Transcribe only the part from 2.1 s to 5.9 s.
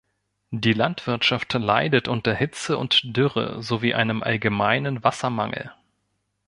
Hitze und Dürre sowie einem allgemeinen Wassermangel.